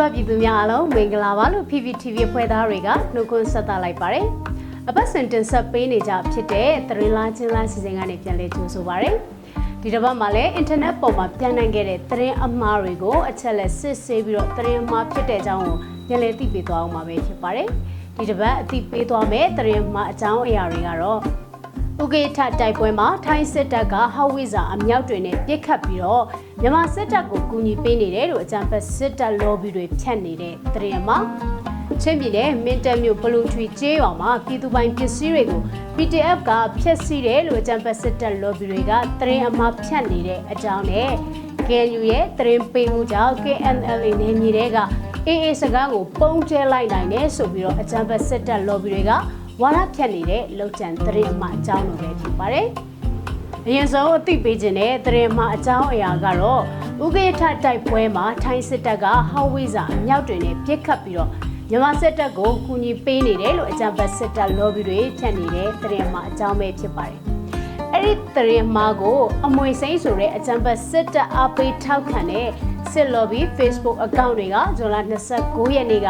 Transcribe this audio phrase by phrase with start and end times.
[0.00, 4.26] ပပြည်သူများအားလုံးမင်္ဂလာပါလို့ PPTV ဖွဲ့သားတွေကနှုတ်ခွန်းဆက်သလိုက်ပါတယ်။
[4.88, 9.10] အပတ်စဉ်တင်ဆက်ပေးနေကြဖြစ်တဲ့သတင်းလားချင်းလားစီစဉ်ကနေပြန်လည်ကြိုဆိုပါရစေ။
[9.82, 15.76] ဒီတစ်ပတ်မှာလည်းအင်တာနက်ပေါ်မှာပြန်နိုင်ခဲ့တဲ့သတင်းအမှားတွေကိုအချက်လက်စစ်ဆေးပြီးတော့သတင်းအမှားဖြစ်တဲ့အကြောင်းကို
[16.08, 17.68] ပြန်လည်သိပေးသွားအောင်ပါပဲဖြစ်ပါတယ်။
[18.16, 21.20] ဒီတစ်ပတ်အသိပေးသွားမယ့်သတင်းအမှားအကြောင်းအရာတွေကတော့
[22.04, 26.24] ဥကေထတိုက်ပွဲမှာထိုင်းစစ်တပ်ကဟောက်ဝိဇာအမြောက်တွေနဲ့ပြစ်ခတ်ပြီးတော့
[26.60, 31.24] မြန်မာစစ်တပ်ကိုကူညီပေးနေတယ်လို့အကြံဖက်စစ်တပ် lobby တွေဖြတ်နေတဲ့သတင်းအမှား
[32.02, 35.60] ချင်းပြည်နယ်မင်းတပ်မြို့ဘလူထွေကျေးရွာမှာပြည်သူပိုင်ပစ္စည်းတွေကို
[35.96, 36.50] PDF က
[36.80, 41.10] ဖျက်ဆီးတယ်လို့အကြံဖက်စစ်တပ် lobby တွေကသတင်းအမှားဖြတ်နေတဲ့အကြောင်းနဲ့
[41.68, 44.78] KNU ရဲ့သတင်းပေးမှုကြောင့် KNLA နယ်မြေတွေက
[45.28, 49.12] AA စကားကိုပုံကျဲလိုက်နိုင်တယ်ဆိုပြီးတော့အကြံဖက်စစ်တပ် lobby တွေက
[49.60, 52.66] ဝါရဖြတ်နေတဲ့လောက်ကျန်သတင်းအမှားအကြောင်းလိုပဲဖြစ်ပါတယ်။
[53.66, 56.62] အရင်ဆုံးအသိပေးခြင်းတဲ့သတင်းမှာအကြောင်းအရာကတော့
[57.04, 61.30] ဥက္ကဋ္ဌတိုက်ပွဲမှာထိုင်းစစ်တပ်ကဟောက်ဝိဇာအမြောက်တွေနဲ့ပြစ်ခတ်ပြီးတော့
[61.70, 67.18] မြန်မာစစ်တပ်ကိုကူညီပေးနေတယ်လို့အကြံဖက်စစ်တပ် lobby တွေဖြတ်နေတဲ့သတင်းမှာအကြောင်းပဲဖြစ်ပါတယ်။
[67.92, 72.48] အဲ့ဒီသတင်းမှာကိုအမွေစိမ့်ဆိုတဲ့အကြံဖက်စစ်တပ်အပိထောက်ခံတဲ့
[72.92, 74.96] စစ် lobby Facebook account တွေကဇွန်လ
[75.36, 76.08] 29ရက်နေ့က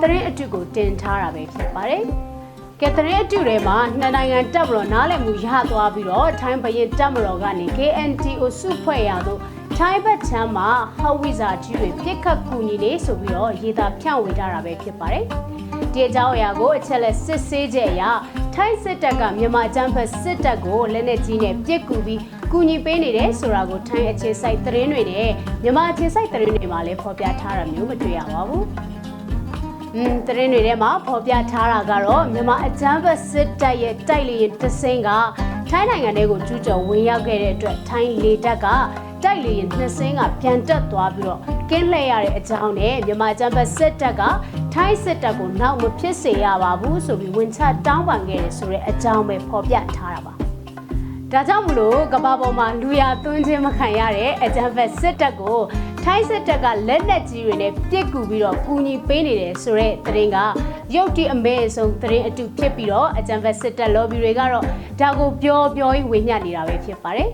[0.00, 2.04] သတင်းအတုကိုတင်ထားတာပဲဖြစ်ပါတယ်။
[2.82, 9.40] ကက်သရစ်အတူတွေမှာနှစ်နိုင်ငံတပ်မတော်နားလည်မှုရသွားပြီးတော့ထိုင်းဘရင်တပ်မတော်ကနေ KNTO စုဖွဲ့ရသို့
[9.76, 15.24] ထိုင်းဘက်ချမ်းမှာဟောက်ဝိဇာကြီးတွေပြစ်ခတ်ကူညီနေဆိုပြီးတော့ရေးသားဖြန့်ဝေထားတာပဲဖြစ်ပါတယ်။
[15.92, 18.02] ဒီအကြောင်းအရာကိုအချက်လက်စစ်ဆေးချက်အရ
[18.54, 22.20] ထိုင်းစစ်တပ်ကမြန်မာအကြမ်းဖက်စစ်တပ်ကိုလက်နက်ကြီးနဲ့ပြစ်ကူပြီး
[22.52, 25.30] ကူညီပေးနေတယ်ဆိုတာကိုထိုင်းအခြေစိုက်သတင်းတွေနဲ့
[25.62, 28.64] မြန်မာအခြေစိုက်သတင်းတွေမှာလည်းဖော်ပြထားတာမျိုးမတွေ့ရပါဘူး။
[29.94, 35.10] อืมတရင်တွေထဲမှာဖော်ပြထားတာကတော့မြန်မာအကြမ်းဖက်စစ်တပ်ရဲ့တိုက်လေရင်တစင်းက
[35.68, 38.66] ထိုင်းနိုင်ငံတွေကိုကျူးကျော်ဝင်ရောက်ခဲ့တဲ့အတွက်ထိုင်းလေတပ်က
[39.24, 41.40] တိုက်လေရင်နှစ်စင်းကပြန်တက်သွားပြီးတော့
[41.70, 44.22] ကင်းလှည့်ရတဲ့အကြောင်းနဲ့မြန်မာအကြမ်းဖက်စစ်တပ်က
[44.74, 50.34] ထိုင်းစစ်တပ်ကိုနောက်မဖြစ်စေရပါဘူးဆိုပြီးဝန်ချတောင်းပန်ခဲ့တယ်ဆိုတဲ့အကြောင်းပဲဖော်ပြထားတာပါ
[51.32, 55.58] ဒါကြောင့်မလို့ကဘာပေါ်မှာလူရသွင်းခြင်းမခံရတဲ့အကြံဖက်စစ်တပ်ကို
[56.10, 60.38] ထိုင်းစစ်တပ်ကလက်နက်ကြီးတွေနဲ့ပြစ်ကူပြီးတော့ကူညီပေးနေတယ်ဆိုတဲ့သတင်းက
[60.94, 64.64] ရုတ်တိအမဲအဆုံးသတင်းအတူဖြစ်ပြီးတော့အကြံဖက်စစ်တပ် lobby တွေကတော့
[65.00, 67.30] ဒါကိုပြောပြောကြီးဝေမျှနေတာပဲဖြစ်ပါတယ်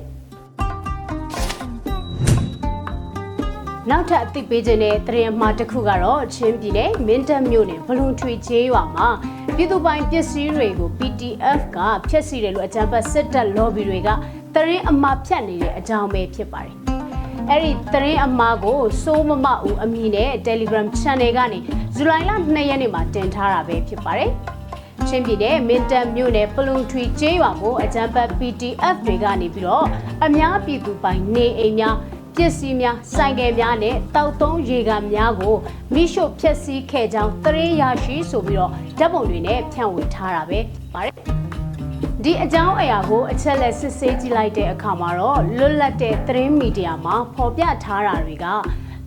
[3.91, 9.09] နောက်ထပ်အသိပေးခြင်းတဲ့သတင်းအမှားတစ်ခုကတော့ချင်းပြည်နယ်မင်းတပ်မြို့နယ်ဘလုံထွေကျေးရွာမှာ
[9.57, 14.09] ပြည်သူပိုင်ပစ္စည်းတွေကို PTF ကဖျက်ဆီးတယ်လို့အကြံဖက်စစ်တပ် lobby တွေက
[14.55, 16.94] သတင်းအမှားဖြတ်နေတဲ့အကြောင်းပဲဖြစ်ပါတယ်
[17.50, 21.59] အဲ့ဒီသတင်းအမှားကိုစိုးမမဦးအမည်နဲ့ Telegram Channel ကနေ
[21.94, 24.31] ဇူလိုင်လ2ရက်နေ့မှာတင်ထားတာပဲဖြစ်ပါတယ်။
[25.09, 29.87] ချင်းပြည်နယ်မင်းတပ်မြို့နယ်ပလုံထွေကျေးရွာကိုအကြံပတ် PDF တွေကနေပြီးတော့
[30.25, 31.97] အများပြည်သူပိုင်နေအိမ်များ
[32.37, 35.54] ပစ္စည်းများဆိုင်ကယ်များနဲ့တောက်သုံးရေကန်များကို
[35.94, 40.59] မိရှုဖျက်ဆီးခဲ့ကြောင်းသတင်းရရှိဆိုပြီးတော့ဓာတ်ပုံတွေနဲ့ဖြန့်ဝေထားတာပဲ
[40.94, 41.34] ပါတယ်
[42.27, 48.47] ဒီအကြောင်းအရာကိုအချက်လက်စစ်ဆေးကြည့်လိုက်တဲ့အခါမှာတော့လွတ်လပ်တဲ့သတင်းမီဒီယာမှာဖော်ပြထားတာတွေက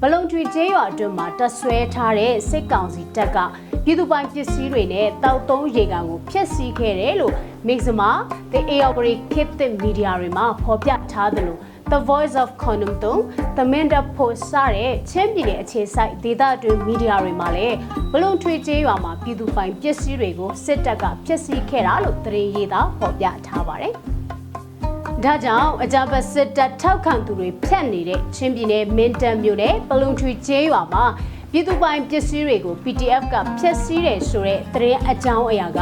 [0.02, 3.38] ဘလုံထွေကျေးရွာအတွင်းမှာတဆွဲထားတဲ့စစ်ကောင်စီတပ်က
[3.84, 7.34] ပြည်သူပိုင်ပစ္စည်းတွေနဲ့တောက်သုံးရေကန်ကိုဖျက်ဆီးခဲ့တယ်လို့
[7.68, 8.10] မိတ်ဆမာ
[8.52, 9.50] The Aori Kit
[9.84, 11.60] Media တွေမှာဖော်ပြထားတယ်လို့
[11.92, 13.16] The Voice of Condom တုံ
[13.58, 17.76] The Minda Post စတဲ့ချင်းပြည်နယ်အခြေစိုက်ဒေသတွင်းမီဒီယာတွေမှာလည်း
[18.14, 23.94] ဘလုံထွေကျေးရွာမှာပြည်သူပိုင်ပစ္စည်းတွေကိုစစ်တပ်ကဖျက်ဆီးခဲ့တာလို့သတင်းရေးသားဖော်ပြထားပါတယ်။
[25.24, 31.06] ဒါကြောင့်အကြမ်းဖက်စစ်တပ်ထောက်ခံသူတွေဖျက်နေတဲ့ချင်းပြည်နယ်မင်းတပ်မြို့နယ်ပလုံထွေကျေးရွာမှာ
[31.52, 35.80] ပြည်သူပိုင်ပစ္စည်းတွေကို PDF ကဖျက်ဆီးတယ်ဆိုတဲ့သတင်းအကြောင်းအရာက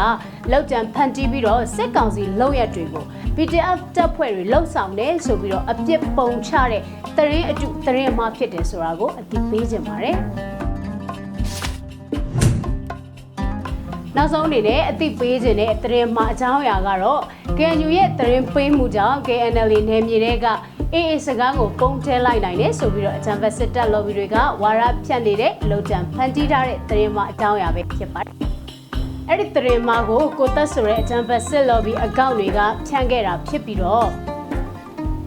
[0.52, 3.06] လောက်ကျန်ဖန်တီးပြီးတော့စစ်ကောင်စီလုံရက်တွေကို
[3.36, 6.82] PDF တပ်ဖွဲ့တွေလှုပ်ဆောင်တယ်ဆိုပြီးတော့အပြစ်ပုံချတဲ့
[7.18, 10.18] သတင်းအတုသတင်းအမှားဖြစ်တယ်ဆိုတာကိုအသိပေးခြင်းပါတယ်
[14.16, 17.22] နောက်ဆုံးအနေနဲ့အသိပေးခြင်းတဲ့သတင်းမှာအကြောင်းအရာကတော့
[17.58, 20.48] KNU ရဲ့သတင်းပေးမှုကြောင့် KNL နယ်မြေတွေက
[20.94, 28.36] အေးအေးစကားကိုပုံထဲလိုက်နိုင်တယ်ဆိုပြီးတော့အကြံဖက်စစ်တပ် lobby တွေကဝါရဖြန့်နေတဲ့လုံချံဖန်တီးထားတဲ့သတင်းမှာအကြောင်းအရာပဲဖြစ်ပါတယ်။
[29.30, 34.08] အဲ့ဒီသတင်းမှာကိုကိုသက်ဆိုတဲ့အကြံဖက်စစ် lobby အကောင့်တွေကဖြန့်ခဲ့တာဖြစ်ပြီးတော့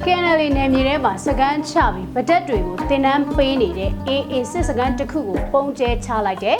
[0.05, 6.59] KNL နယ်မြေထဲမှာစကန်ချပြီးဗဒက်တွေကိုတင်နန်းပေးနေတဲ့ AA စစ်စကန်တစ်ခုကိုပုံကျဲချလိုက်တဲ့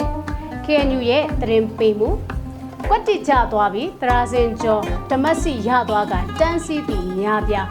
[0.65, 2.09] KNU ရဲ့သတင်းပေးမှု
[2.89, 7.67] ကွက်တိကျသွားပြီးတရာစင်ကျော်ဓမတ်စီရသွားကတန်းစီသူများပြား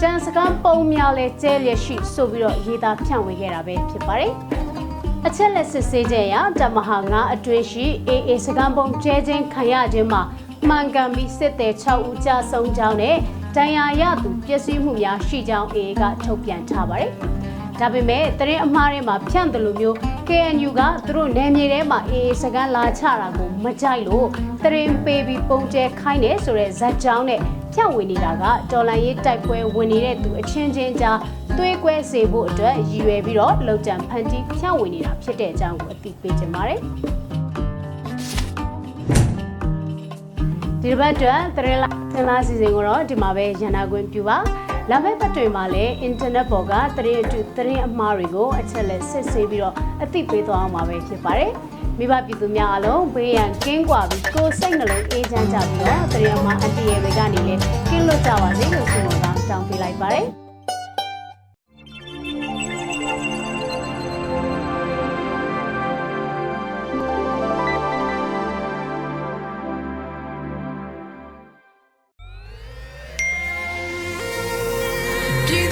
[0.00, 4.32] ကျန်စကားပုံများလဲကျဲလျက်ရှိဆိုပြီးတော့ရေးသားဖြန့်ဝေခဲ့တာပဲဖြစ်ပါတယ်
[5.26, 10.22] အချက်လက်စစ်ဆေးချက်အရတမဟာ9အတွင်းရှိ AA စကားပုံကျဲခြင်းခံရခြင်းမှာ
[10.68, 13.16] မှန်ကန်ပြီးစစ်သည်6ဦးကြာဆုံးကြောင်းနဲ့
[13.56, 17.12] တန်ရာရသူပျက်စီးမှုများရှိကြောင်း AA ကထုတ်ပြန်ထားပါတယ်
[17.80, 19.96] ဒါပေမဲ့တရင်အမှားထဲမှာဖြန့်တယ်လို့မျိုး
[20.28, 24.26] KNU ကသူတို့နယ်မြေထဲမှာအေးစကန်လာချတာကိုမကြိုက်လို့
[24.62, 27.40] တရင်ပေးပြီးပုံကျဲခိုင်းတယ်ဆိုတဲ့ဇက်ကြောင်းနဲ့
[27.74, 31.18] ဖြန့်ဝင်နေတာကတော်လန်ရေးတိုက်ပွဲဝင်နေတဲ့သူအချင်းချင်းကြား
[31.56, 36.80] သွေးကွဲစေဖို့အတွက်ရည်ရွယ်ပြီးတော့လုံခြံဖန်တီးဖြန့်ဝင်နေတာဖြစ်တဲ့အကြောင်းကိုအသိပေးချင်ပါတယ်။
[40.80, 44.38] ဒီတစ်ပတ်အတွက်သရင်လာသင်လာစီစဉ်ကိုတော့ဒီမှာပဲရန်နာခွင့်ပြုပါ။
[44.94, 51.50] လာမယ့်ပတ်တွေမှာလည်းအင်တာနက်ပေါ်ကသရင်အတူသရင်အမှားတွေကိုအချက်လက်စစ်ဆေးပြီးတော့အသိပေးသွားအောင်ပါပဲဖြစ်ပါတယ်။
[51.98, 60.26] မိဘပြည်သူများအားလုံးဘေးရန်ကင်းကွာပြီးကိုယ်စိတ်နှလုံးအေးချမ်းကြပြီးတော့သရင်အမှားအန်တီရဲ့တွေကနေလည်းကင်းလွတ်ကြပါစေလို့ဆုမွန်ကောင်းတောင်းပေးလိုက်ပါတယ်။